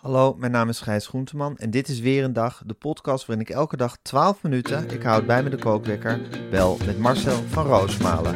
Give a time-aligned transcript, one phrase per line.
[0.00, 3.46] Hallo, mijn naam is Gijs Groenteman en dit is weer een dag, de podcast waarin
[3.46, 7.66] ik elke dag 12 minuten, ik houd bij me de kookwekker, bel met Marcel van
[7.66, 8.34] Roosmalen.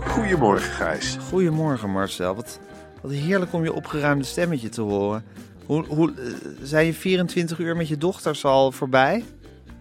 [0.00, 1.16] Goedemorgen, Gijs.
[1.28, 2.60] Goedemorgen Marcel, wat,
[3.02, 5.24] wat heerlijk om je opgeruimde stemmetje te horen.
[5.66, 9.24] Hoe, hoe, eh, zijn je 24 uur met je dochters al voorbij?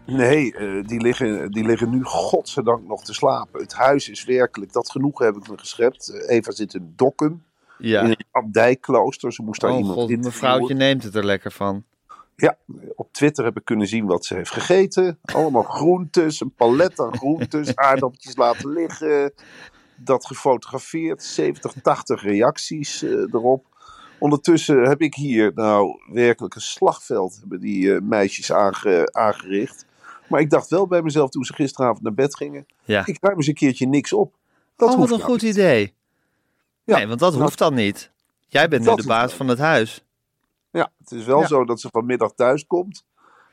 [0.05, 3.61] Nee, eh, die, liggen, die liggen nu godzijdank nog te slapen.
[3.61, 6.09] Het huis is werkelijk, dat genoegen heb ik me geschept.
[6.09, 7.43] Eh, Eva zit in Dokkum,
[7.77, 8.01] Ja.
[8.01, 9.33] in een abdijklooster.
[9.33, 10.49] Ze moest daar Oh iemand god, interviewen.
[10.49, 11.83] mevrouwtje neemt het er lekker van.
[12.35, 12.57] Ja,
[12.95, 15.19] op Twitter heb ik kunnen zien wat ze heeft gegeten.
[15.21, 19.33] Allemaal groentes, een palet aan groentes, aardappeltjes laten liggen.
[19.95, 23.65] Dat gefotografeerd, 70, 80 reacties eh, erop.
[24.19, 29.85] Ondertussen heb ik hier nou werkelijk een slagveld hebben die meisjes aange- aangericht.
[30.31, 32.65] Maar ik dacht wel bij mezelf toen ze gisteravond naar bed gingen.
[32.83, 33.05] Ja.
[33.05, 34.35] Ik ruim eens een keertje niks op.
[34.75, 35.51] Dat oh, wat een nou goed niet.
[35.51, 35.93] idee.
[36.83, 38.11] Ja, nee, want dat nou, hoeft dan niet.
[38.47, 40.03] Jij bent nu dat de baas van het huis.
[40.71, 41.47] Ja, het is wel Ja.
[41.47, 43.03] zo dat ze vanmiddag thuis komt.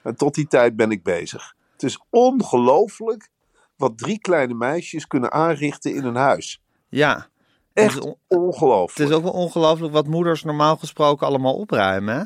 [0.03, 1.55] En tot die tijd ben ik bezig.
[1.73, 3.29] Het is ongelooflijk
[3.77, 6.61] wat drie kleine meisjes kunnen aanrichten in een huis.
[6.89, 7.27] Ja.
[7.73, 8.99] Echt on- ongelooflijk.
[8.99, 12.15] het is ook wel ongelooflijk wat moeders normaal gesproken allemaal opruimen.
[12.15, 12.22] Hè?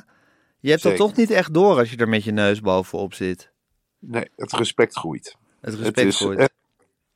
[0.61, 1.07] Je hebt dat Zeker.
[1.07, 3.52] toch niet echt door als je er met je neus bovenop zit.
[4.05, 5.37] Nee, het respect groeit.
[5.61, 6.39] Het Het respect is, groeit.
[6.39, 6.53] echt,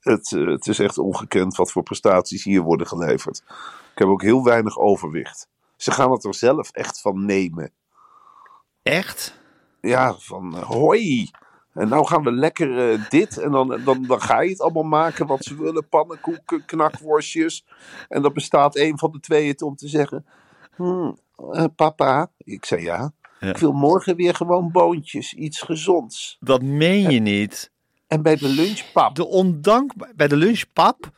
[0.01, 3.43] het, eh, het is echt ongekend wat voor prestaties hier worden geleverd.
[3.93, 5.49] Ik heb ook heel weinig overwicht.
[5.77, 7.71] Ze gaan het er zelf echt van nemen.
[8.83, 9.39] Echt?
[9.81, 11.31] Ja, van eh, hoi.
[11.73, 13.39] En nou gaan we lekker eh, dit.
[13.39, 15.89] En dan, dan, dan ga je het allemaal maken wat ze willen.
[15.89, 17.67] Pannenkoeken, knakworstjes.
[18.09, 20.27] En dan bestaat een van de twee het om te zeggen...
[20.77, 21.19] "Hmm,
[21.77, 23.49] papa, ik zei ja, Ja.
[23.49, 25.35] ik wil morgen weer gewoon boontjes.
[25.35, 26.37] Iets gezonds.
[26.41, 27.71] Dat meen je niet.
[28.07, 29.15] En bij de lunch pap.
[29.15, 31.11] De ondank bij de lunchpap,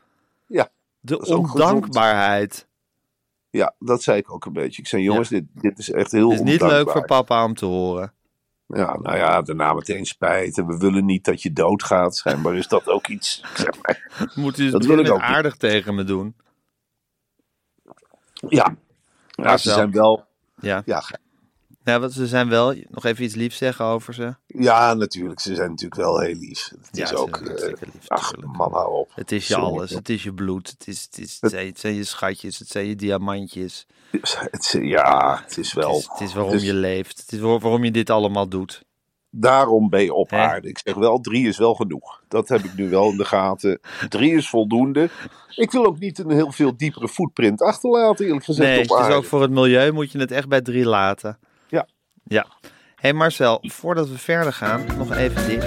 [0.47, 0.69] Ja,
[1.01, 1.51] de gezond.
[1.51, 2.67] ondankbaarheid.
[3.51, 4.83] ja, dat zei ik ook een beetje.
[4.83, 6.95] Ik zei jongens, dit, dit is echt heel Het is niet leuk ondankbaar.
[6.95, 8.12] voor papa om te horen.
[8.67, 10.59] Ja, nou ja, daarna meteen spijt.
[10.59, 12.17] En we willen niet dat je doodgaat.
[12.17, 13.43] Schijnbaar is dat ook iets.
[13.55, 14.31] Zeg maar.
[14.34, 16.37] Moet Dat met ook aardig tegen me doen.
[18.49, 18.75] Ja,
[19.31, 20.27] ja ze zijn wel...
[20.61, 20.83] Ja.
[20.84, 21.03] Ja,
[21.88, 22.75] ja, want ze zijn wel...
[22.88, 24.34] Nog even iets liefs zeggen over ze.
[24.47, 25.41] Ja, natuurlijk.
[25.41, 26.71] Ze zijn natuurlijk wel heel lief.
[26.81, 27.37] Het Ja, is ze ook.
[27.37, 28.56] eh, lief, ach, natuurlijk.
[28.56, 29.10] man, hou op.
[29.15, 29.69] Het is je Sorry.
[29.69, 29.91] alles.
[29.91, 30.71] Het is je bloed.
[30.78, 32.59] Het, is, het, is, het, zijn, het zijn je schatjes.
[32.59, 33.87] Het zijn je diamantjes.
[34.50, 35.88] Het ja, het is wel.
[35.94, 37.19] Het is, het is waarom je leeft.
[37.21, 38.87] Het is waar- waarom je dit allemaal doet.
[39.31, 40.37] Daarom ben je op Hè?
[40.37, 40.69] aarde.
[40.69, 42.22] Ik zeg wel, drie is wel genoeg.
[42.28, 43.81] Dat heb ik nu wel in de gaten.
[44.09, 45.10] Drie is voldoende.
[45.54, 48.98] Ik wil ook niet een heel veel diepere footprint achterlaten, eerlijk gezegd, Nee, op het
[48.98, 49.15] is aarde.
[49.15, 51.38] ook voor het milieu moet je het echt bij drie laten.
[52.28, 52.47] Ja.
[52.94, 55.65] Hey Marcel, voordat we verder gaan, nog even dit.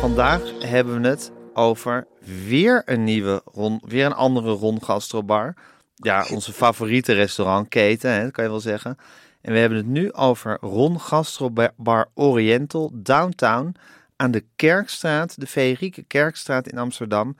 [0.00, 2.06] Vandaag hebben we het over
[2.46, 5.54] weer een nieuwe Ron, weer een andere Ron Gastrobar.
[5.94, 8.96] Ja, onze favoriete restaurantketen, hè, dat kan je wel zeggen.
[9.40, 13.74] En we hebben het nu over Ron Gastrobar Oriental Downtown
[14.16, 17.36] aan de Kerkstraat, de Feerieke Kerkstraat in Amsterdam.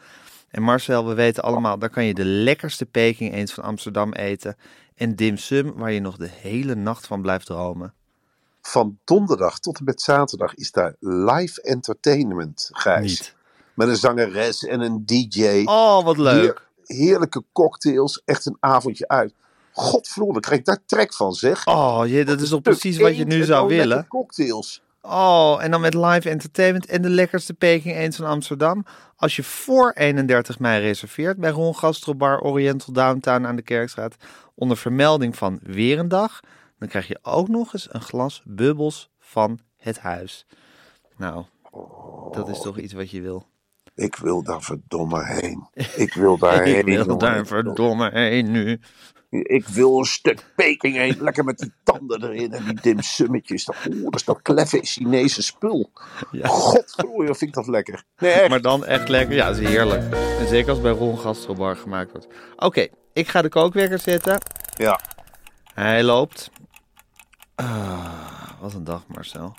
[0.50, 4.56] En Marcel, we weten allemaal, daar kan je de lekkerste Peking eens van Amsterdam eten.
[4.94, 7.94] En dim sum, waar je nog de hele nacht van blijft dromen.
[8.70, 13.02] Van donderdag tot en met zaterdag is daar live entertainment, Gijs.
[13.02, 13.34] Niet.
[13.74, 15.62] Met een zangeres en een DJ.
[15.64, 16.40] Oh, wat leuk.
[16.86, 18.22] Heer- heerlijke cocktails.
[18.24, 19.34] Echt een avondje uit.
[19.72, 21.66] Godverdomme, krijg ik daar trek van, zeg.
[21.66, 24.06] Oh, je, dat is toch precies wat je nu zou willen?
[24.08, 24.82] cocktails.
[25.02, 28.84] Oh, en dan met live entertainment en de lekkerste Peking eens van Amsterdam.
[29.16, 34.14] Als je voor 31 mei reserveert bij Ron Gastrobar Oriental Downtown aan de Kerkstraat
[34.54, 36.40] onder vermelding van weer een dag,
[36.80, 40.46] dan krijg je ook nog eens een glas bubbels van het huis.
[41.16, 41.44] Nou,
[42.30, 43.46] dat is toch iets wat je wil.
[43.94, 45.68] Ik wil daar verdomme heen.
[45.96, 46.86] Ik wil daar heen.
[46.86, 48.80] Ik wil daar verdomme heen nu.
[49.30, 51.16] Ik wil een stuk Peking heen.
[51.20, 53.64] Lekker met die tanden erin en die dimsummetjes.
[53.64, 55.90] Dat, oeh, dat is dat kleffe Chinese spul.
[56.30, 56.48] Ja.
[56.48, 58.04] Godverdomme, vind ik dat lekker.
[58.18, 58.48] Nee, echt.
[58.48, 59.34] Maar dan echt lekker.
[59.36, 60.14] Ja, dat is heerlijk.
[60.38, 62.26] En zeker als bij Ron Gastrobar gemaakt wordt.
[62.56, 64.38] Oké, ik ga de kookwekker zetten.
[64.76, 65.00] Ja.
[65.74, 66.50] Hij loopt.
[67.60, 69.54] Ah, wat een dag, Marcel.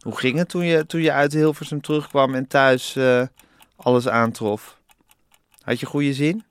[0.00, 3.22] Hoe ging het toen je, toen je uit Hilversum terugkwam en thuis eh,
[3.76, 4.80] alles aantrof?
[5.60, 6.44] Had je goede zin?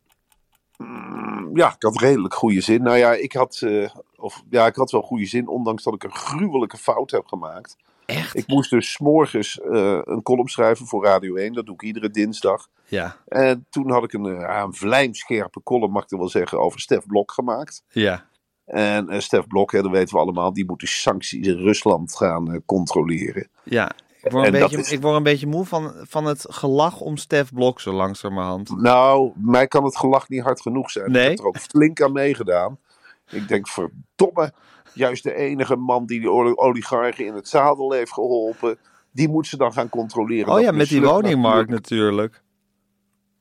[1.54, 2.84] ja, ik had redelijk goede zin.
[2.84, 6.04] Nou ja, ik had, eh, of, ja, ik had wel goede zin, ondanks dat ik
[6.04, 7.78] een gruwelijke fout heb gemaakt.
[8.06, 8.36] Echt?
[8.36, 11.54] Ik moest dus morgens eh, een column schrijven voor Radio 1.
[11.54, 12.68] Dat doe ik iedere dinsdag.
[12.86, 14.26] Ja, En toen had ik een,
[14.56, 17.84] een vlijmscherpe column, mag ik wel zeggen, over Stef Blok gemaakt.
[17.90, 18.32] ja.
[18.66, 22.16] En eh, Stef Blok, hè, dat weten we allemaal, die moet de sancties in Rusland
[22.16, 23.48] gaan eh, controleren.
[23.64, 23.92] ja.
[24.22, 27.00] Ik word, een En beetje, is- ik word een beetje moe van, van het gelach
[27.00, 28.78] om Stef Blok zo langzamerhand.
[28.82, 31.12] Nou, mij kan het gelach niet hard genoeg zijn.
[31.12, 31.24] Nee?
[31.24, 32.78] Ik heb er ook flink aan meegedaan.
[33.30, 34.54] Ik denk, verdomme,
[34.94, 38.78] juist de enige man die die oli- oligarchen in het zadel heeft geholpen,
[39.12, 40.54] die moet ze dan gaan controleren.
[40.54, 42.32] Oh ja, met die woningmarkt natuurlijk.
[42.32, 42.42] natuurlijk.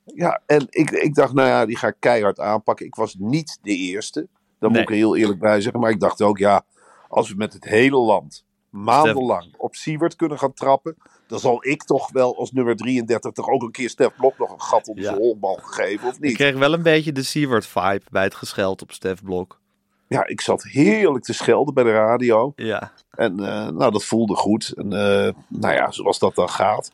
[0.04, 2.86] Ja, en ik, ik dacht, nou ja, die ga ik keihard aanpakken.
[2.86, 4.28] Ik was niet de eerste,
[4.62, 5.80] daar moet ik er heel eerlijk bij zeggen.
[5.80, 6.62] Maar ik dacht ook, ja,
[7.08, 11.82] als we met het hele land maandenlang op Siewert kunnen gaan trappen, dan zal ik
[11.82, 14.96] toch wel als nummer 33 toch ook een keer Stef Blok nog een gat op
[14.96, 15.02] Ja.
[15.02, 16.34] zijn holbal geven, of Ik niet?
[16.36, 19.60] kreeg wel een beetje de Siewert-vibe bij het gescheld op Stef Blok.
[20.08, 22.52] Ja, ik zat heerlijk te schelden bij de radio.
[22.56, 24.72] Ja, En eh, nou, dat voelde goed.
[24.76, 26.92] En eh, nou ja, zoals dat dan gaat.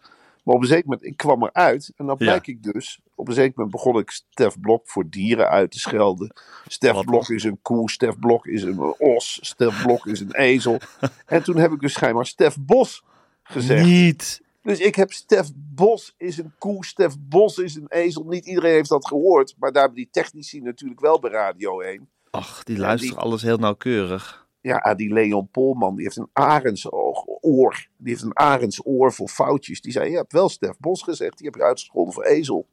[0.49, 1.93] Maar op een zeker moment, ik kwam eruit.
[1.97, 2.25] En dan Ja.
[2.25, 3.01] blijk ik dus.
[3.15, 6.33] Op een zeker moment begon ik Stef Blok voor dieren uit te schelden.
[6.67, 7.91] Stef Blok is een koe.
[7.91, 9.39] Stef Blok is een os.
[9.43, 10.79] Stef Blok is een ezel.
[11.27, 13.05] en toen heb ik dus schijnbaar Stef Bos
[13.43, 13.85] gezegd.
[13.85, 14.43] niet.
[14.63, 16.85] Dus ik heb Stef Bos is een koe.
[16.85, 18.25] Stef Bos is een ezel.
[18.25, 19.55] Niet iedereen heeft dat gehoord.
[19.59, 22.09] Maar daar hebben die technici natuurlijk wel bij Radio 1.
[22.31, 24.47] Ach, die die- alles heel nauwkeurig.
[24.69, 27.89] Ja, die Leon Polman, die heeft een arendsoog, oor.
[27.97, 29.81] Die heeft een arendsoor voor foutjes.
[29.81, 31.39] Die zei, je hebt wel Stef Bos gezegd.
[31.39, 32.67] Die heb je uitgescholden voor ezel.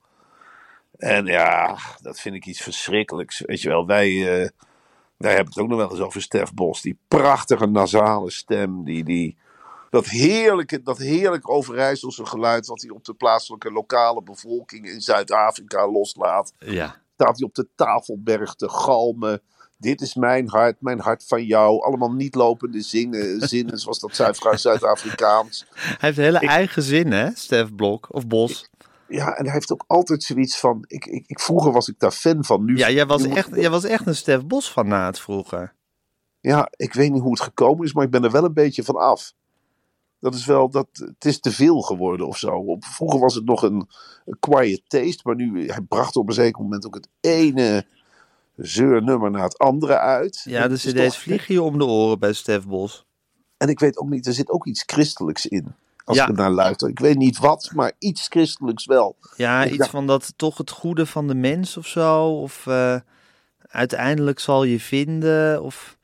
[0.98, 3.42] En ja, dat vind ik iets verschrikkelijks.
[3.46, 4.50] Weet je wel, wij, eh
[5.18, 6.82] wij hebben het ook nog wel eens over Stef Bos.
[6.82, 8.84] Die prachtige nasale stem.
[8.84, 9.38] Die, die,
[9.90, 12.68] dat heerlijke, dat heerlijke Overijsselse geluid...
[12.68, 17.68] wat hij op de plaatselijke lokale bevolking in Zuid-Afrika loslaat Ja, staat hij op de
[17.76, 19.42] tafelberg te galmen.
[19.86, 21.84] Dit is mijn hart, mijn hart van jou.
[21.84, 25.66] Allemaal niet lopende zingen, zinnen, zoals dat Zuid- Zuid-Afrikaans.
[25.74, 28.70] hij heeft een hele eigen zin, hè, Stef Blok of Bos.
[29.08, 30.84] Ja, en hij heeft ook altijd zoiets van.
[30.88, 32.66] Ik, ik, ik, vroeger was ik daar fan van.
[32.66, 35.74] Nu, Ja, jij was echt, jij was echt een Stef Bos fanaat vroeger.
[36.40, 38.84] Ja, ik weet niet hoe het gekomen is, maar ik ben er wel een beetje
[38.84, 39.34] van af.
[40.20, 42.78] Dat is wel, dat, het is te veel geworden of zo.
[42.80, 43.88] Vroeger was het nog een,
[44.26, 47.86] een quiet taste, maar nu, hij bracht op een zeker moment ook het ene
[48.56, 50.42] zeurnummer na het andere uit.
[50.44, 53.06] Ja, Het de is cd's toch- vliegen je om de oren bij Stef Bos.
[53.58, 55.76] En ik weet ook niet, er zit ook iets christelijks in.
[56.04, 56.28] Als Ja.
[56.28, 56.90] ik naar luister.
[56.90, 59.16] Ik weet niet wat, maar iets christelijks wel.
[59.36, 62.26] Ja, Ik iets dacht- van dat toch het goede van de mens of zo.
[62.28, 62.96] Of eh,
[63.68, 65.64] uiteindelijk zal je vinden.
[65.64, 65.98] Of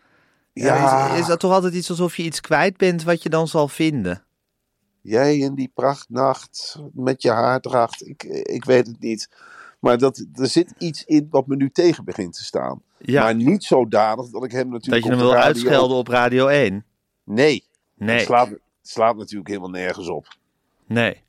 [0.53, 1.13] ja, Ja.
[1.13, 3.67] Is, is dat toch altijd iets alsof je iets kwijt bent wat je dan zal
[3.67, 4.23] vinden?
[5.01, 8.07] Jij in die prachtnacht met je haardracht.
[8.07, 9.29] Ik, ik weet het niet.
[9.81, 12.81] Maar dat, er zit iets in wat me nu tegen begint te staan.
[12.97, 16.07] Ja, Maar niet zodanig dat ik hem dat natuurlijk je hem wil radio- uitschelden op
[16.07, 16.85] Radio 1.
[17.23, 17.63] Nee,
[17.95, 20.27] Nee, het slaat, natuurlijk helemaal nergens op.
[20.85, 21.21] nee.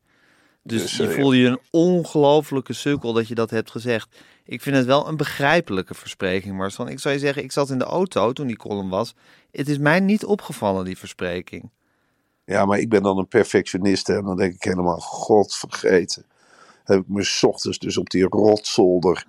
[0.65, 4.17] Dus, Dus, je voelde je een ongelofelijke sukkel dat je dat hebt gezegd.
[4.45, 6.89] Ik vind het wel een begrijpelijke verspreking, Marcel.
[6.89, 9.15] Ik zou je zeggen, ik zat in de auto toen die column was.
[9.51, 11.71] Het is mij niet opgevallen, die verspreking.
[12.45, 16.25] Ja, maar ik ben dan een perfectionist hè, en dan denk ik helemaal, god vergeten.
[16.85, 19.27] Heb ik me ochtends dus op die rotzolder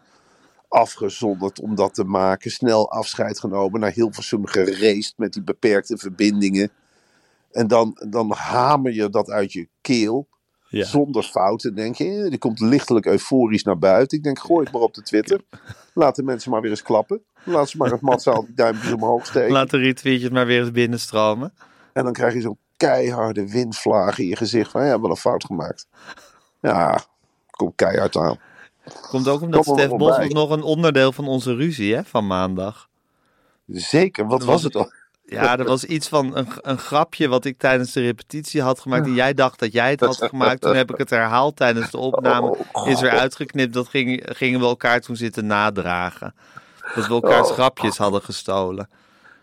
[0.67, 2.51] afgezonderd om dat te maken.
[2.51, 6.71] Snel afscheid genomen, naar Hilversum gereisd met die beperkte verbindingen.
[7.51, 10.27] En dan, dan hamer je dat uit je keel,
[10.67, 10.85] Ja.
[10.85, 11.75] zonder fouten.
[11.75, 14.17] denk je, eh, die komt lichtelijk euforisch naar buiten.
[14.17, 15.41] Ik denk, gooi het maar op de Twitter.
[15.93, 17.23] Laat de mensen maar weer eens klappen.
[17.43, 19.51] Laat ze maar het massaal die duimpjes omhoog steken.
[19.51, 21.53] Laat de retweetjes maar weer eens binnenstromen.
[21.93, 25.45] En dan krijg je zo'n keiharde windvlaag in je gezicht van, ja, wel een fout
[25.45, 25.87] gemaakt.
[26.61, 27.03] Ja,
[27.63, 28.37] komt keihard aan.
[29.09, 32.27] Komt ook omdat Kom Stef Bos was nog een onderdeel van onze ruzie hè, van
[32.27, 32.87] maandag.
[33.67, 34.91] Zeker, wat was was- het al?
[35.25, 39.05] Ja, er was iets van een, een grapje wat ik tijdens de repetitie had gemaakt.
[39.05, 40.61] En jij dacht dat jij het had gemaakt.
[40.61, 42.57] Toen heb ik het herhaald tijdens de opname.
[42.71, 43.73] Oh, Is er uitgeknipt.
[43.73, 46.35] Dat ging, gingen we elkaar toen zitten nadragen.
[46.95, 47.53] Dat we elkaars Oh.
[47.53, 48.89] grapjes hadden gestolen.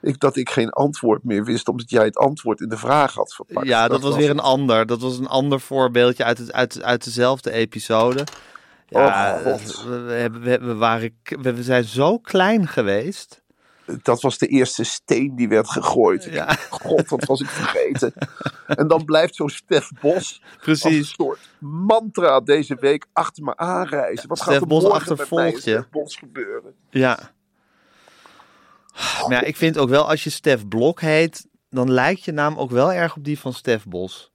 [0.03, 3.35] Ik, dat ik geen antwoord meer wist, omdat jij het antwoord in de vraag had
[3.35, 3.67] verpakt.
[3.67, 4.87] Ja, dat, was weer een ander.
[4.87, 8.25] Dat was een ander voorbeeldje uit, het, uit, uit dezelfde episode.
[8.89, 9.85] Ja, Oh, God.
[9.85, 13.43] we, we, waren, we, zijn zo klein geweest.
[14.03, 16.25] Dat was de eerste steen die werd gegooid.
[16.25, 16.57] Ja.
[16.71, 18.13] God, wat was ik vergeten.
[18.67, 21.15] en dan blijft zo'n Stef Bos als een Precies.
[21.15, 24.29] soort mantra deze week achter me aanreizen.
[24.29, 25.53] Wat gaat er Bos morgen met mij.
[25.57, 26.75] Stef Bos gebeuren?
[26.91, 27.33] Ja.
[28.95, 32.59] Maar ja, ik vind ook wel, als je Stef Blok heet, dan lijkt je naam
[32.59, 34.31] ook wel erg op die van Stef Bos.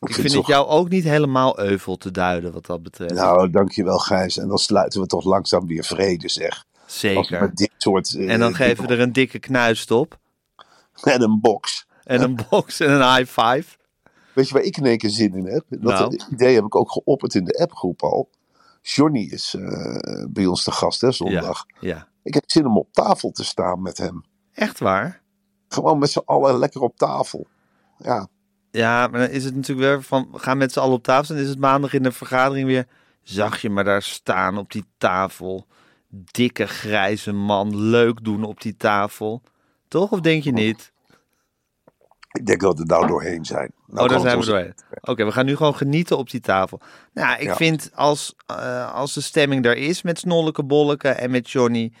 [0.00, 3.14] Ik vind het jou ook niet helemaal euvel te duiden wat dat betreft.
[3.14, 4.38] Nou, dankjewel Gijs.
[4.38, 6.64] En dan sluiten we toch langzaam weer vrede, zeg.
[6.86, 7.40] Zeker.
[7.40, 8.14] met dit soort...
[8.14, 10.18] eh, En dan geven we er een dikke knuist op.
[11.02, 11.86] En een box.
[12.04, 13.76] En een box en een high five.
[14.32, 15.64] Weet je waar ik in één keer zin in heb?
[15.68, 16.20] Dat Nou.
[16.30, 18.30] idee heb ik ook geopperd in de appgroep al.
[18.82, 21.64] Johnny is eh, bij ons te gast, hè, zondag.
[21.80, 22.08] Ja, ja.
[22.26, 24.24] Ik heb zin om op tafel te staan met hem.
[24.52, 25.20] Echt waar?
[25.68, 27.46] Gewoon met z'n allen lekker op tafel.
[27.98, 28.28] Ja,
[28.70, 31.34] Ja, maar dan is het natuurlijk weer van, we gaan met z'n allen op tafel.
[31.34, 32.86] En is het maandag in de vergadering weer,
[33.22, 35.66] zag je maar daar staan op die tafel.
[36.08, 39.42] Dikke grijze man, leuk doen op die tafel.
[39.88, 40.10] Toch?
[40.10, 40.92] Of denk je niet?
[42.36, 43.72] ik denk dat we er nou doorheen zijn.
[43.86, 44.74] Nou oh, daar zijn we doorheen.
[45.00, 46.80] Oké, we gaan nu gewoon genieten op die tafel.
[47.12, 47.56] Nou, ik Ja.
[47.56, 51.92] vind als, eh, als de stemming daar is met Snolleke Bolleke en met Johnny...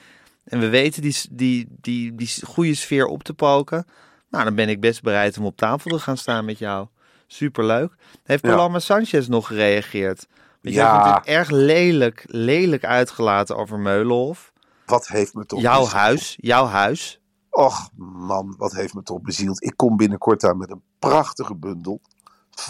[0.46, 3.86] en we weten die, die, die, die goede sfeer op te poken...
[4.30, 6.86] nou, dan ben ik best bereid om op tafel te gaan staan met jou.
[7.26, 7.94] Superleuk.
[8.24, 8.50] Heeft Ja.
[8.54, 10.26] Paloma Sanchez nog gereageerd?
[10.62, 10.92] Want jij Ja.
[10.92, 14.52] hebt natuurlijk erg lelijk, lelijk uitgelaten over Meulenhof.
[14.86, 15.96] Wat heeft me toch Jouw bezield?
[16.00, 17.20] huis, jouw huis.
[17.50, 19.64] Och man, wat heeft me toch bezield.
[19.64, 22.00] Ik kom binnenkort daar met een prachtige bundel.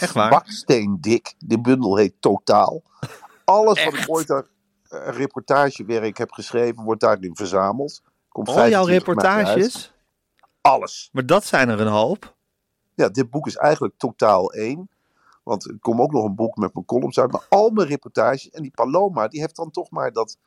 [0.00, 0.30] Echt waar?
[0.30, 1.34] Baksteen dik.
[1.38, 2.82] De bundel heet Totaal.
[3.44, 4.46] Alles wat ik ooit aan
[4.88, 8.02] reportagewerk heb geschreven, wordt daarin verzameld.
[8.28, 9.46] Komt Al jouw 25 mei uit.
[9.46, 9.94] reportages.
[10.60, 11.08] Alles.
[11.12, 12.34] Maar dat zijn er een hoop.
[12.94, 14.88] Ja, dit boek is eigenlijk totaal één.
[15.42, 17.32] Want er komt ook nog een boek met mijn columns uit.
[17.32, 18.50] Maar al mijn reportages.
[18.50, 20.38] En die Paloma, die heeft dan toch maar dat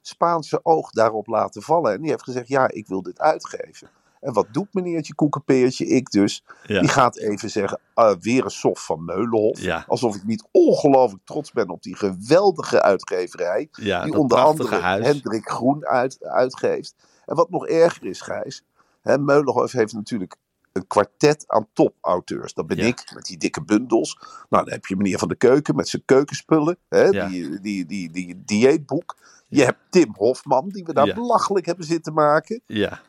[0.00, 1.92] Spaanse oog daarop laten vallen.
[1.92, 3.90] En die heeft gezegd, ja, ik wil dit uitgeven.
[4.20, 6.44] En wat doet meneertje Koekenpeertje, ik dus?
[6.66, 6.80] Ja.
[6.80, 9.60] Die gaat even zeggen, ah, weer een soft van Meulenhof.
[9.60, 9.84] Ja.
[9.88, 13.68] Alsof ik niet ongelooflijk trots ben op die geweldige uitgeverij.
[13.72, 15.06] Ja, die onder andere huis.
[15.06, 16.94] Hendrik Groen uit, uitgeeft.
[17.26, 18.64] En wat nog erger is, Gijs.
[19.02, 20.36] Hè, Meulenhof heeft natuurlijk
[20.72, 22.54] een kwartet aan topauteurs.
[22.54, 22.84] Dat ben Ja.
[22.86, 24.18] ik, met die dikke bundels.
[24.48, 26.76] Nou, dan heb je meneer Van de Keuken met zijn keukenspullen.
[26.88, 27.28] Hè, Ja.
[27.28, 29.16] die, die, die, die dieetboek.
[29.48, 31.14] Je hebt Tim Hofman, die we daar Ja.
[31.14, 32.60] belachelijk hebben zitten maken.
[32.66, 33.00] Ja.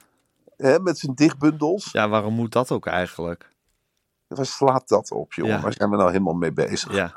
[0.61, 1.91] Hè, met zijn dichtbundels.
[1.91, 3.49] ja, waarom moet dat ook eigenlijk?
[4.27, 5.55] Waar slaat dat op, jongen?
[5.55, 5.61] Ja.
[5.61, 6.93] Waar zijn we nou helemaal mee bezig?
[6.93, 7.13] Ja.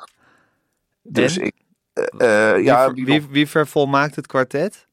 [1.02, 1.44] Dus En?
[1.44, 1.54] ik...
[1.92, 4.86] eh, eh, Wie, ja, wie, wie, wie vervolmaakt het kwartet?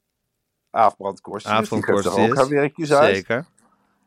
[0.70, 3.14] Aafbrand Korstius, die Aafbrand ook haar werkjes uit.
[3.14, 3.44] Zeker.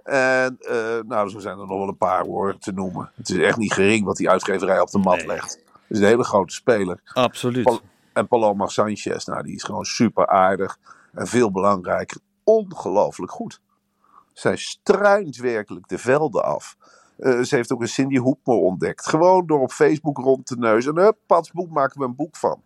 [0.03, 3.11] En eh, nou, zo zijn er nog wel een paar hoor te noemen.
[3.15, 5.27] Het is echt niet gering wat die uitgeverij op de mat Nee.
[5.27, 5.53] legt.
[5.53, 6.99] Het is een hele grote speler.
[7.13, 7.63] Absoluut.
[7.63, 7.81] Pal-
[8.13, 10.77] en Paloma Sanchez, nou, die is gewoon super aardig.
[11.13, 13.59] En veel belangrijker, ongelooflijk goed.
[14.35, 16.77] Zij struint werkelijk de velden af.
[17.17, 19.07] Eh, ze heeft ook een Cindy Hoepmer ontdekt.
[19.07, 20.95] Gewoon door op Facebook rond te neuzen.
[20.97, 22.61] En hup, patsboek maken we een boek van.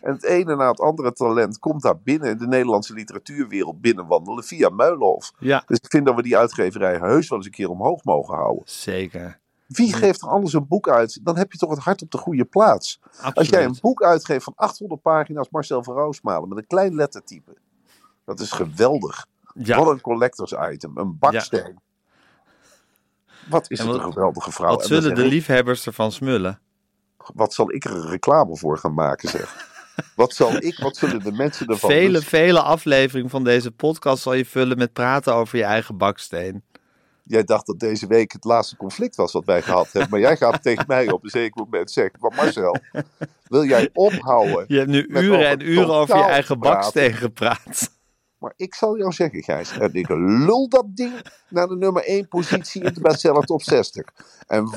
[0.00, 4.44] En het ene na het andere talent komt daar binnen in de Nederlandse literatuurwereld binnenwandelen
[4.44, 5.32] via Meulenhof.
[5.38, 8.34] Ja, Dus ik vind dat we die uitgeverij heus wel eens een keer omhoog mogen
[8.34, 8.62] houden.
[8.64, 9.38] zeker.
[9.66, 11.20] Wie geeft er anders een boek uit?
[11.22, 13.00] Dan heb je toch het hart op de goede plaats.
[13.10, 13.36] Absoluut.
[13.36, 17.56] Als jij een boek uitgeeft van 800 pagina's Marcel van Roosmalen met een klein lettertype.
[18.24, 19.26] Dat is geweldig.
[19.62, 19.78] Ja.
[19.78, 20.98] Wat een collectors item.
[20.98, 21.78] Een baksteen.
[23.48, 24.68] Wat is het een geweldige vrouw.
[24.68, 26.60] Wat zullen de liefhebbers ervan smullen?
[27.34, 29.66] Wat zal ik er een reclame voor gaan maken zeg.
[30.16, 34.22] wat zal ik, wat zullen de mensen ervan Vele, dus- vele afleveringen van deze podcast
[34.22, 36.62] zal je vullen met praten over je eigen baksteen.
[37.24, 40.10] Jij dacht dat deze week het laatste conflict was wat wij gehad hebben.
[40.10, 42.18] Maar jij gaat tegen mij op een zeker moment zeggen.
[42.20, 42.76] Maar Marcel,
[43.48, 44.64] wil jij ophouden?
[44.68, 47.96] Je hebt nu uren en uren over je eigen baksteen gepraat.
[48.38, 49.78] Maar ik zal jou zeggen, Gijs.
[49.78, 54.06] En ik lul dat ding naar de nummer 1 positie in de bestseller top 60.
[54.46, 54.70] En,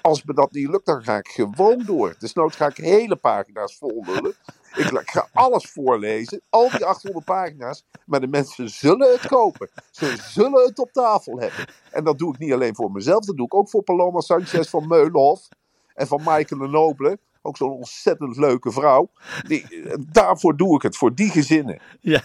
[0.00, 2.14] als me dat niet lukt, dan ga ik gewoon door.
[2.18, 4.34] Dus nooit ga ik hele pagina's vol lullen.
[4.74, 6.40] Ik ga alles voorlezen.
[6.50, 7.84] Al die 800 pagina's.
[8.06, 9.70] Maar de mensen zullen het kopen.
[9.90, 11.66] Ze zullen het op tafel hebben.
[11.90, 13.24] En dat doe ik niet alleen voor mezelf.
[13.24, 15.48] Dat doe ik ook voor Paloma Sanchez van Meulenhof.
[15.94, 17.18] En van Michael de Nobele.
[17.48, 19.10] Ook zo'n ontzettend leuke vrouw.
[19.46, 19.66] Die,
[20.10, 20.96] daarvoor doe ik het.
[20.96, 21.80] Voor die gezinnen.
[22.00, 22.20] Ja,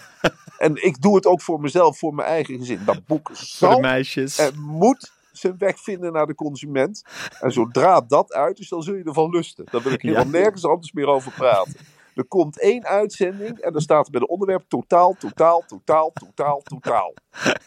[0.58, 2.82] En ik doe het ook voor mezelf, voor mijn eigen gezin.
[2.86, 4.38] Dat boek voor de zal meisjes.
[4.38, 7.04] en moet zijn weg vinden naar de consument.
[7.40, 9.66] En zodra dat uit is, dan zul je ervan lusten.
[9.72, 10.24] Dan wil ik hier Ja.
[10.24, 11.76] nergens anders meer over praten.
[12.16, 16.62] Er komt één uitzending en dan staat er bij de onderwerp totaal, totaal, totaal, totaal,
[16.64, 17.14] totaal.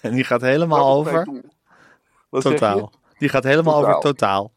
[0.00, 1.26] En die gaat helemaal is over
[2.40, 2.92] totaal.
[3.18, 3.88] Die gaat helemaal Totaal.
[3.96, 4.52] over totaal.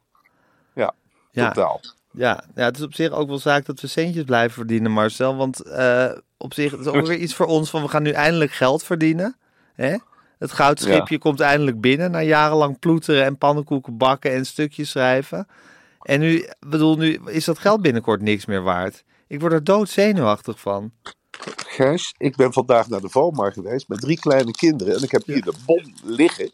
[0.73, 0.93] Ja,
[1.31, 1.79] Ja, totaal.
[2.11, 5.35] Ja, ja, het is op zich ook wel zaak dat we centjes blijven verdienen, Marcel.
[5.35, 8.09] Want eh, op zich het is ook weer iets voor ons van we gaan nu
[8.11, 9.37] eindelijk geld verdienen.
[9.75, 9.95] Hè?
[10.39, 11.19] Het goudschipje Ja.
[11.19, 15.47] komt eindelijk binnen na jarenlang ploeteren en pannenkoeken bakken en stukjes schrijven.
[16.01, 19.03] En nu, bedoel, nu is dat geld binnenkort niks meer waard.
[19.27, 20.91] Ik word er doodzenuwachtig van.
[21.67, 24.95] Gijs, ik ben vandaag naar de Vomar geweest met drie kleine kinderen.
[24.95, 26.49] En ik heb hier de bon liggen.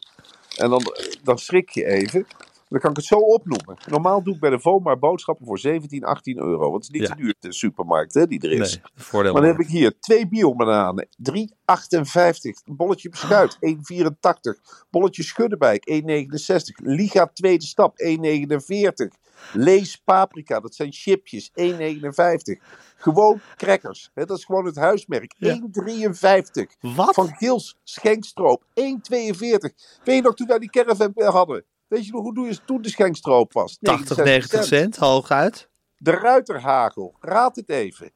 [0.57, 0.93] En dan,
[1.24, 2.27] dan schrik je even.
[2.67, 3.77] Dan kan ik het zo opnoemen.
[3.89, 6.72] Normaal doe ik bij de Vomar boodschappen voor 17, 18 euro.
[6.72, 7.15] Want het is niet Ja.
[7.15, 8.79] te duur de supermarkt hè, die er is.
[9.12, 9.24] Nee.
[9.24, 12.62] Maar dan heb ik hier twee biobananen, 3,58.
[12.65, 14.60] Een bolletje beschuit, 1,84.
[14.91, 16.75] Bolletje schuddebijk, 1,69.
[16.84, 19.24] Liga tweede stap, 1,49.
[19.53, 22.62] Lees paprika, dat zijn chipjes, 1,59.
[22.98, 25.53] Gewoon crackers, hè, dat is gewoon het huismerk, Ja.
[25.53, 26.75] 1,53.
[26.79, 27.13] Wat?
[27.13, 29.74] Van Gils Schenkstroop, 1,42.
[30.03, 31.63] Weet je nog toen wij die caravan hadden?
[31.87, 33.77] Weet je nog hoe duur het toen de Schenkstroop was?
[33.81, 35.69] 80, 90 cent, hooguit.
[35.97, 38.11] De Ruiterhagel, raad het even.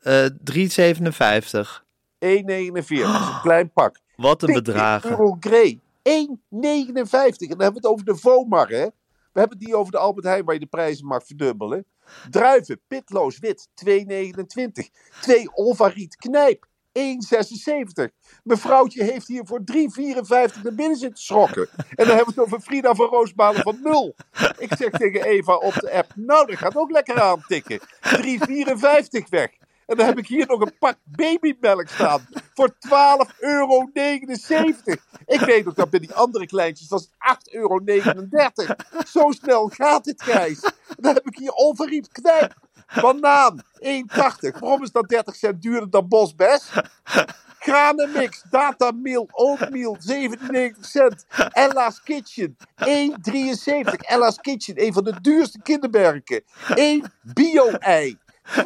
[0.00, 1.84] Eh 3,57.
[2.18, 2.18] 1,49.
[2.18, 4.00] Dat is een klein pak.
[4.16, 5.10] Wat een Pik bedragen.
[5.10, 5.80] Earl Grey.
[5.80, 5.82] 1,59.
[6.02, 8.86] En dan hebben we het over de Vomar, hè?
[9.32, 11.84] We hebben het niet over de Albert Heijn waar je de prijzen mag verdubbelen.
[12.30, 14.90] Druiven, pitloos wit, 2,29.
[15.20, 18.14] 2 Olvariet knijp, 1,76.
[18.42, 21.68] Mevrouwtje heeft hier voor 3,54 naar binnen zitten schrokken.
[21.76, 24.14] En dan hebben we het over Frida van Roosmalen van 0.
[24.58, 27.80] Ik zeg tegen Eva op de app, nou dat gaat ook lekker aantikken.
[27.80, 29.50] 3,54 weg.
[29.86, 32.26] En dan heb ik hier nog een pak babymelk staan.
[32.54, 32.80] Voor 12,79
[33.38, 33.90] euro.
[35.26, 37.80] Ik weet ook dat bij die andere kleintjes was het 8,39 euro.
[39.06, 40.60] Zo snel gaat het, Gijs.
[40.96, 42.54] Dan heb ik hier Olveriet knijp.
[43.00, 44.58] Banaan, 1,80.
[44.58, 46.70] Waarom is dat 30 cent duurder dan Bosbes?
[47.58, 51.24] Granenmix, datameel, oatmeal, 97 cent.
[51.52, 54.00] Ella's Kitchen, 1,73.
[54.00, 56.42] Ella's Kitchen, een van de duurste kindermerken.
[56.74, 58.62] 1 bio-ei, 2,89.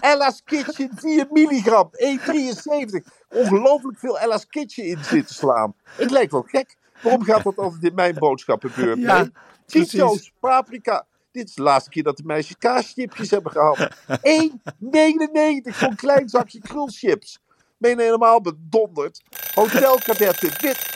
[0.00, 3.02] Ella's Kitchen, 4 milligram, 1,73.
[3.28, 5.74] Ongelooflijk veel Ella's Kitchen in zitten slaan.
[5.84, 6.76] Het lijkt wel gek.
[7.02, 8.98] Waarom gaat dat altijd in mijn boodschappenbeurt?
[8.98, 9.28] Ja.
[9.66, 11.06] Tito's, paprika.
[11.32, 13.78] Dit is de laatste keer dat de meisjes kaasstipjes hebben gehad.
[13.78, 13.86] 1,99
[15.78, 17.38] voor een klein zakje krulchips.
[17.78, 19.22] Ben je helemaal bedonderd?
[19.54, 20.92] Hotelkadetten, wit,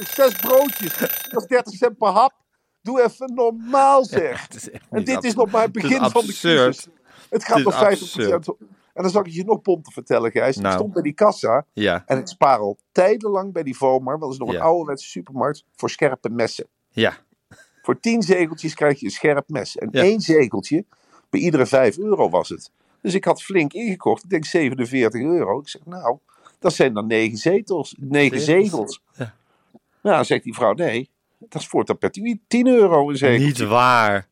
[0.00, 0.98] 1,98, zes broodjes.
[1.30, 2.32] Dat is 30 cent per hap.
[2.82, 4.48] Doe even normaal zeg.
[4.90, 6.86] En dit is nog maar het begin van de crisis.
[7.30, 8.48] Het gaat nog 50% absurd.
[8.48, 8.60] op.
[8.92, 10.56] En dan zal ik je nog pompen vertellen, Gijs.
[10.56, 10.68] Nou.
[10.68, 14.18] Ik stond bij die kassa Ja, en ik spaar al tijdenlang bij die Vomar.
[14.18, 14.54] Want dat is nog Ja.
[14.58, 16.66] een ouderwetse supermarkt voor scherpe messen.
[16.88, 17.16] ja.
[17.86, 19.76] Voor 10 zegeltjes krijg je een scherp mes.
[19.76, 20.02] En Ja.
[20.02, 20.84] één zegeltje,
[21.30, 22.70] bij iedere 5 euro was het.
[23.00, 24.24] Dus ik had flink ingekocht.
[24.24, 25.60] Ik denk 47 euro.
[25.60, 26.18] Ik zeg, nou,
[26.58, 29.00] dat zijn dan 9 zetels, 9 Zegels.
[29.16, 29.34] Ja.
[30.02, 33.46] Nou, dan zegt die vrouw, nee, dat is voor tapet 10 euro een zegel.
[33.46, 34.28] Niet waar.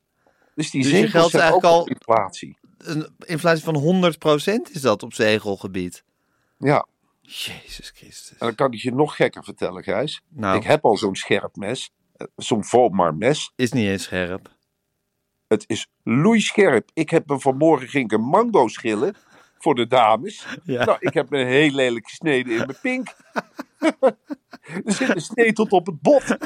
[0.54, 2.56] Dus die Dus zegels eigenlijk al al- inflatie.
[2.78, 6.04] Een inflatie van 100% is dat op zegelgebied.
[6.58, 6.86] Ja,
[7.20, 8.30] Jezus Christus.
[8.30, 10.22] en dan kan ik je nog gekker vertellen, Gijs.
[10.28, 11.92] Nou, Ik heb al zo'n scherp mes.
[12.16, 13.52] Eh, Zo'n Vomar mes.
[13.56, 14.48] is niet eens scherp.
[15.48, 16.90] Het is loeischerp.
[16.94, 19.14] Ik heb me vanmorgen ging ik een mango schillen
[19.58, 20.46] voor de dames.
[20.64, 20.84] Ja.
[20.84, 23.14] Nou, ik heb me heel lelijk gesneden in mijn pink.
[24.84, 26.36] er zit een snee tot op het bot.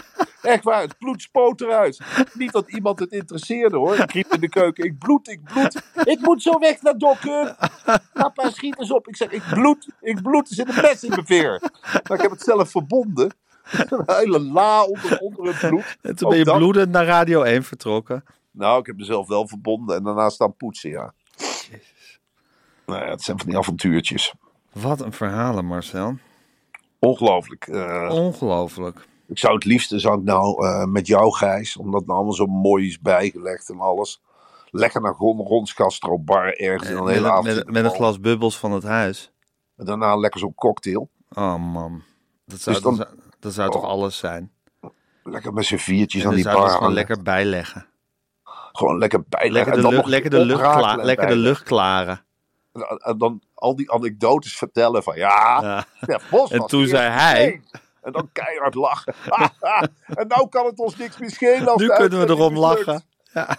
[0.42, 2.00] Echt waar, het bloed spoot eruit.
[2.32, 3.96] Niet dat iemand het interesseerde hoor.
[3.96, 5.82] Ik riep in de keuken, ik bloed, ik bloed.
[6.04, 7.56] Ik moet zo weg naar dokken.
[8.12, 9.08] Papa, schiet eens op.
[9.08, 10.48] Ik zeg, ik bloed, ik bloed.
[10.48, 11.60] Er zit een mes in mijn veer.
[11.82, 13.32] Maar ik heb het zelf verbonden.
[13.90, 15.96] Een hele la onder, onder het bloed.
[16.02, 18.24] En toen ben je bloedend naar Radio 1 vertrokken.
[18.50, 21.12] Nou, ik heb mezelf wel verbonden en daarna staan poetsen, ja.
[22.86, 24.34] Nou ja, het zijn van die avontuurtjes.
[24.72, 26.16] Wat een verhalen, Marcel.
[26.98, 27.66] Ongelooflijk.
[27.66, 29.06] Eh, Ongelooflijk.
[29.26, 32.36] ik zou het liefste zou ik nou eh, met jou, Gijs, omdat het nou allemaal
[32.36, 34.22] zo mooi is bijgelegd en alles.
[34.70, 37.54] Lekker naar Ron, Rons Castro bar ergens en dan de Met, hele een- avond.
[37.54, 39.32] met, met een glas bubbels van het huis.
[39.76, 41.08] En daarna lekker zo'n cocktail.
[41.32, 42.02] Oh man.
[42.46, 43.88] Dat zou, Dus dan- dat zou, dat zou toch Oh.
[43.88, 44.52] alles zijn?
[45.22, 46.62] Lekker met z'n viertjes En aan die bar.
[46.62, 47.86] het gewoon lekker bijleggen.
[48.72, 49.72] Gewoon lekker bijleggen.
[49.72, 52.24] Lekker de, lucht, lekker de, lucht, oprakelen kla- en lekker de lucht klaren.
[52.72, 55.84] En, en dan al die anekdotes vertellen van ja, Ja.
[56.02, 57.62] Stef Bos En toen zei hij-.
[58.02, 59.14] En dan keihard lachen.
[60.20, 61.72] en nou kan het ons niks meer schelen.
[61.76, 63.02] Nu kunnen we erom lachen.
[63.32, 63.56] Ja,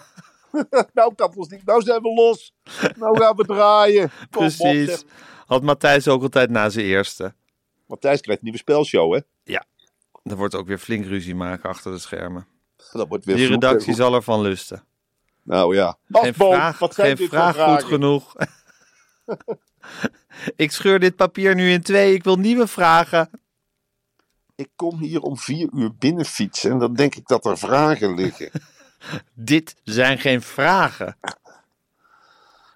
[0.92, 1.64] nou kan het ons niet.
[1.64, 2.54] Nou zijn we los.
[2.96, 4.10] Nou gaan we draaien.
[4.30, 5.04] Kom precies.
[5.46, 7.34] Had Matthijs ook altijd na zijn eerste.
[7.90, 9.20] Matthijs krijgt een nieuwe spelshow, hè?
[10.22, 12.46] Er wordt ook weer flink ruzie maken achter de schermen.
[12.92, 14.84] Dat wordt weer Die redactie zal ervan lusten.
[15.42, 15.98] Nou ja.
[16.08, 17.86] Geen Afboom, vraag, wat geen vraag goed vragen?
[17.88, 18.34] genoeg.
[20.56, 22.14] ik scheur dit papier nu in twee.
[22.14, 23.30] Ik wil nieuwe vragen.
[24.54, 28.50] Ik kom hier om vier uur binnenfietsen en dan denk ik dat er vragen liggen.
[29.34, 31.16] Dit zijn geen vragen.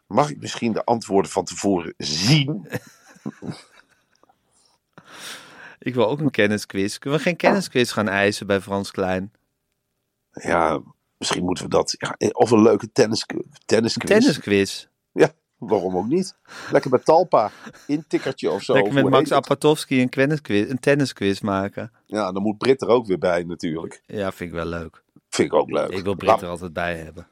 [0.07, 2.69] Mag ik misschien de antwoorden van tevoren zien?
[5.85, 6.99] Ik wil ook een kennisquiz.
[6.99, 9.33] Kunnen we geen kennisquiz gaan eisen bij Frans Klein?
[10.33, 10.81] Ja,
[11.19, 11.95] misschien moeten we dat.
[11.99, 13.27] Ja, of een leuke tennis,
[13.65, 14.09] tennisquiz.
[14.11, 14.87] Tennisquiz.
[15.13, 16.37] Ja, waarom ook niet?
[16.71, 17.51] Lekker met Talpa.
[17.87, 18.73] Intikkertje of zo.
[18.73, 19.33] Lekker met Max?
[19.33, 21.93] Apatowski een, kennisquiz, een tennisquiz maken.
[22.07, 24.03] Ja, dan moet Brit er ook weer bij natuurlijk.
[24.07, 25.03] Ja, vind ik wel leuk.
[25.29, 25.89] Vind ik ook leuk.
[25.91, 27.27] Ik wil Brit Laat- er altijd bij hebben.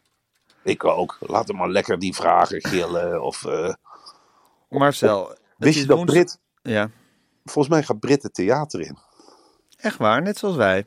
[0.62, 1.16] Ik ook.
[1.20, 3.22] Laat hem maar lekker die vragen gillen.
[3.22, 3.74] Of, eh,
[4.68, 6.38] Marcel, wist is je dat woens- Brit...
[6.62, 6.90] Ja,
[7.44, 8.98] Volgens mij gaat Brit het theater in.
[9.76, 10.86] echt waar, net zoals wij.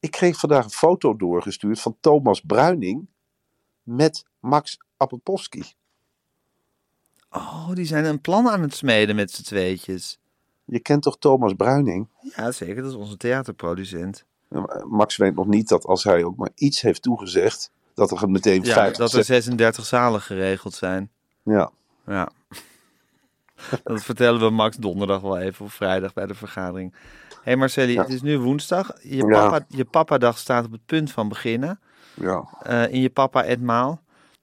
[0.00, 3.06] Ik kreeg vandaag een foto doorgestuurd van Thomas Bruining
[3.82, 5.62] met Max Apopolski.
[7.30, 10.18] Oh, die zijn een plan aan het smeden met z'n tweetjes.
[10.64, 12.08] Je kent toch Thomas Bruining?
[12.36, 14.24] Ja, zeker, dat is onze theaterproducent.
[14.88, 18.62] Max weet nog niet dat als hij ook maar iets heeft toegezegd, dat er meteen
[18.62, 21.10] Ja, 50 dat er 36 zalen geregeld zijn.
[21.42, 21.70] Ja,
[22.06, 22.28] Ja.
[23.84, 26.92] dat vertellen we Max donderdag wel even of vrijdag bij de vergadering.
[27.28, 28.92] Hé hey Marcelli, het is nu woensdag.
[29.02, 29.24] Je, Ja.
[29.48, 31.80] papa, je papa-dag staat op het punt van beginnen.
[32.14, 34.02] ja, eh, in je papa etmaal.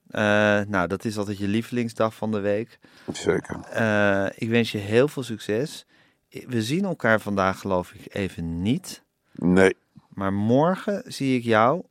[0.09, 0.21] Eh
[0.67, 2.79] nou, dat is altijd je lievelingsdag van de week.
[3.11, 3.59] zeker.
[3.69, 5.85] Eh, ik wens je heel veel succes.
[6.29, 9.03] We zien elkaar vandaag geloof ik even niet.
[9.31, 9.75] Nee,
[10.09, 11.83] Maar morgen zie ik jou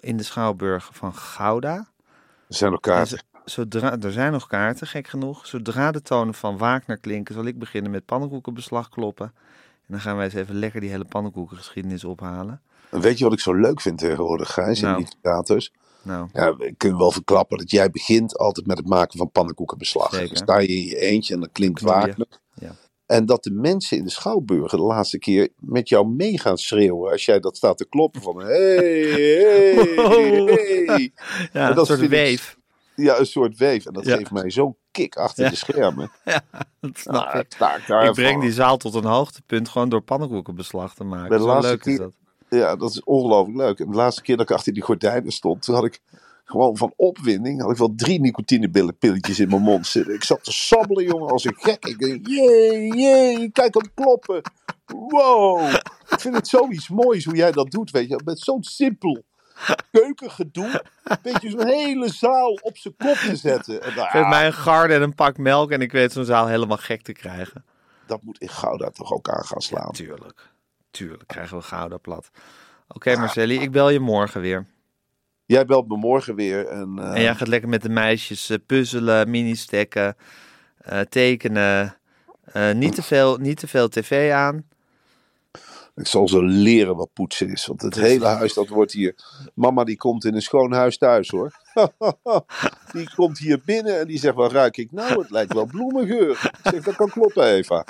[0.00, 1.74] in de Schouwburg van Gouda.
[1.76, 3.22] er zijn nog kaarten.
[3.52, 5.46] Zodra, er zijn nog kaarten, gek genoeg.
[5.46, 9.32] Zodra de tonen van Wagner klinken, zal ik beginnen met pannenkoekenbeslag kloppen.
[9.80, 12.60] En dan gaan wij eens even lekker die hele pannenkoekengeschiedenis ophalen.
[12.90, 14.96] En Weet je wat ik zo leuk vind tegenwoordig, Gijs, in Nou.
[14.96, 15.72] die theaters?
[16.02, 20.10] Nou, Ja, we kunnen wel verklappen dat jij begint altijd met het maken van pannenkoekenbeslag.
[20.10, 20.28] Zeker.
[20.28, 21.80] Dan sta je in je eentje en dan klinkt.
[21.80, 22.26] Wagner.
[22.54, 22.74] Ja.
[23.06, 27.10] En dat de mensen in de Schouwburgen de laatste keer met jou mee gaan schreeuwen
[27.12, 29.74] als jij dat staat te kloppen van hey, hey,
[30.86, 31.12] hey.
[31.52, 32.60] ja dat een soort weef.
[33.08, 33.86] Ja, een soort weef.
[33.86, 34.16] En dat Ja.
[34.16, 35.50] geeft mij zo'n kick achter Ja.
[35.50, 36.10] de schermen.
[36.80, 37.42] Dat snap Ah, ik.
[37.52, 38.40] ik daar Ik breng van.
[38.40, 41.40] die zaal tot een hoogtepunt gewoon door pannenkoekenbeslag te maken.
[41.40, 42.12] Zo leuk is keer- dat.
[42.48, 43.78] Ja, dat is ongelooflijk leuk.
[43.80, 45.98] En de laatste keer dat ik achter die gordijnen stond, toen had ik
[46.44, 50.14] gewoon van opwinding, had ik wel drie nicotinepilletjes in mijn mond zitten.
[50.14, 51.84] Ik zat te sabbelen, jongen, als een gek.
[51.86, 54.40] Ik denk, jee, jee, kijk hem kloppen.
[55.08, 55.68] Wow.
[56.08, 58.20] Ik vind het zoiets moois hoe jij dat doet, weet je.
[58.24, 59.22] Met zo'n simpel
[59.90, 60.82] keukengedoe,
[61.22, 63.82] weet je, zo'n hele zaal op zijn kop te zetten.
[63.82, 66.46] En, nou, Geef mij een garde en een pak melk en ik weet zo'n zaal
[66.46, 67.64] helemaal gek te krijgen.
[68.06, 69.92] dat moet in Gouda toch ook aan gaan slaan.
[69.92, 70.50] Tuurlijk.
[70.90, 72.30] Tuurlijk krijgen we Gouda plat.
[72.88, 74.66] Oké Marcelli, ik bel je morgen weer.
[75.46, 76.98] Jij belt me morgen weer en...
[76.98, 80.16] eh, En jij gaat lekker met de meisjes eh, puzzelen, mini-stekken,
[80.78, 81.96] eh, tekenen.
[82.74, 84.64] Niet, te veel, niet te veel tv aan.
[85.94, 87.66] Ik zal ze leren wat poetsen is.
[87.66, 89.14] Want het hele huis, dat wordt hier...
[89.54, 91.52] Mama die komt in een schoon huis thuis hoor.
[92.92, 95.20] die komt hier binnen en die zegt, wat ruik ik nou?
[95.20, 96.30] Het lijkt wel bloemengeur.
[96.30, 97.84] Ik zeg, dat kan kloppen Eva.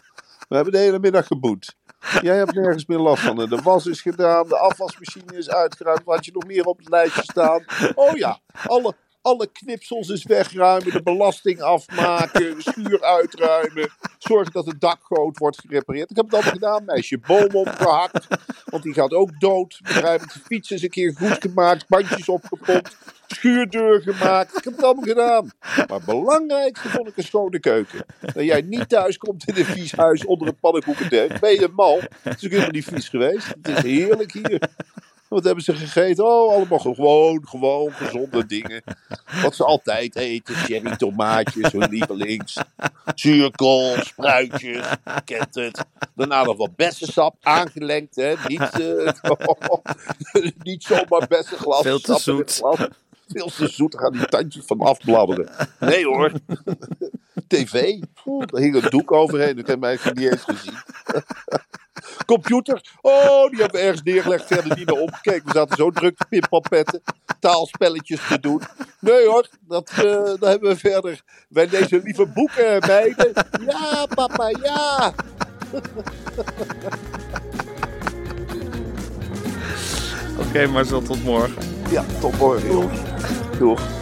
[0.49, 1.75] We hebben de hele middag geboet.
[2.21, 3.37] Jij hebt nergens meer last van.
[3.37, 6.05] De was is gedaan, de afwasmachine is uitgeruimd.
[6.05, 7.65] Wat had je nog meer op het lijstje staan?
[7.95, 13.91] Oh ja, alle, alle knipsels is wegruimen, de belasting afmaken, de schuur uitruimen.
[14.19, 16.11] Zorgen dat het dakgoot wordt gerepareerd.
[16.11, 17.19] Ik heb het allemaal gedaan, meisje.
[17.19, 18.27] Boom opgehakt,
[18.65, 19.81] want die gaat ook dood.
[19.83, 24.57] De fiets is een keer goed gemaakt, bandjes opgepompt, schuurdeur gemaakt.
[24.57, 25.51] Ik heb het allemaal gedaan.
[25.61, 28.05] Maar het belangrijkste vond ik een schone keuken.
[28.21, 31.41] Dat jij niet thuis komt in een vies huis onder een pannenkoekendeeg.
[31.41, 32.01] Ben je mal?
[32.23, 33.47] Het is ook helemaal niet vies geweest.
[33.47, 34.71] Het is heerlijk hier.
[35.33, 36.25] Wat hebben ze gegeten?
[36.25, 38.83] Oh, allemaal gewoon, gewoon gezonde dingen.
[39.43, 40.55] Wat ze altijd eten.
[40.55, 42.59] Cherry tomaatjes, hun lievelings.
[43.15, 45.85] Zuurkool, spruitjes, je kent het.
[46.15, 48.17] Daarna nog wat bessensap, aangelengd.
[48.17, 48.35] Hè?
[48.47, 49.13] Niet, eh,
[50.63, 51.83] niet zomaar bessenglas.
[51.83, 52.61] Veel te zoet.
[53.29, 55.51] Veel te zoet, gaan die tandjes van afbladderen.
[55.81, 56.33] Nee hoor.
[57.49, 59.57] TV, Poeh, daar hing een doek overheen.
[59.57, 60.77] Dat heb ik mij niet eens gezien.
[62.27, 65.45] Computer, oh, die hebben we ergens neergelegd, verder niet naar omgekeken.
[65.45, 67.03] We zaten zo druk te pimpalpetten,
[67.41, 68.63] taalspelletjes te doen.
[69.01, 71.23] Nee hoor, dat, eh, dat hebben we verder.
[71.49, 73.33] Wij lezen liever boeken, meiden.
[73.67, 75.15] Ja, papa, ja.
[80.39, 81.55] Oké Marcel, tot morgen.
[81.91, 83.01] Ja, tot morgen, jongens.
[83.59, 84.02] Doeg.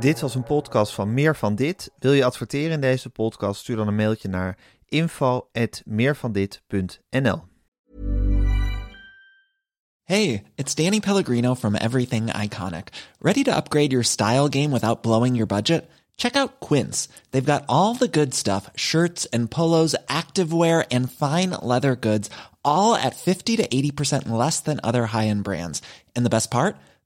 [0.00, 1.90] Dit was een podcast van Meer van Dit.
[1.98, 3.60] Wil je adverteren in deze podcast?
[3.60, 7.42] Stuur dan een mailtje naar info@meervandit.nl.
[10.04, 12.88] Hey, it's Danny Pellegrino from Everything Iconic.
[13.18, 15.84] Ready to upgrade your style game without blowing your budget?
[16.14, 17.08] Check out Quince.
[17.30, 22.30] They've got all the good stuff shirts and polos, activewear, and fine leather goods,
[22.60, 25.82] all at 50 to 80% less than other high end brands.
[26.14, 26.76] And the best part?